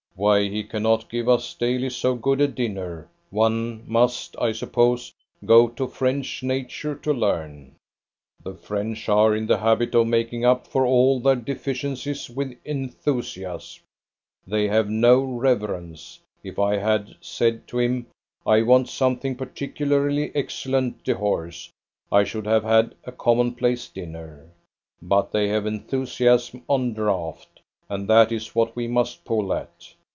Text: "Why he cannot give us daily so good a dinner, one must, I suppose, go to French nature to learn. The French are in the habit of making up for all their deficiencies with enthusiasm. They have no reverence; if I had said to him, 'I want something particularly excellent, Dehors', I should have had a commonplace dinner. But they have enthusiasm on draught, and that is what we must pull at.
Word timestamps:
"Why 0.13 0.47
he 0.49 0.61
cannot 0.63 1.09
give 1.09 1.27
us 1.27 1.55
daily 1.55 1.89
so 1.89 2.13
good 2.13 2.41
a 2.41 2.47
dinner, 2.47 3.09
one 3.31 3.83
must, 3.89 4.35
I 4.39 4.51
suppose, 4.51 5.11
go 5.43 5.67
to 5.69 5.87
French 5.87 6.43
nature 6.43 6.93
to 6.97 7.11
learn. 7.11 7.73
The 8.43 8.53
French 8.53 9.09
are 9.09 9.35
in 9.35 9.47
the 9.47 9.57
habit 9.57 9.95
of 9.95 10.05
making 10.05 10.45
up 10.45 10.67
for 10.67 10.85
all 10.85 11.19
their 11.19 11.35
deficiencies 11.37 12.29
with 12.29 12.55
enthusiasm. 12.63 13.81
They 14.45 14.67
have 14.67 14.91
no 14.91 15.23
reverence; 15.23 16.19
if 16.43 16.59
I 16.59 16.77
had 16.77 17.15
said 17.19 17.67
to 17.69 17.79
him, 17.79 18.05
'I 18.45 18.61
want 18.63 18.89
something 18.89 19.35
particularly 19.35 20.35
excellent, 20.35 21.03
Dehors', 21.03 21.71
I 22.11 22.25
should 22.25 22.45
have 22.45 22.63
had 22.63 22.93
a 23.05 23.11
commonplace 23.11 23.87
dinner. 23.89 24.49
But 25.01 25.31
they 25.31 25.47
have 25.47 25.65
enthusiasm 25.65 26.61
on 26.69 26.93
draught, 26.93 27.59
and 27.89 28.07
that 28.07 28.31
is 28.31 28.53
what 28.53 28.75
we 28.75 28.87
must 28.87 29.25
pull 29.25 29.51
at. 29.51 29.95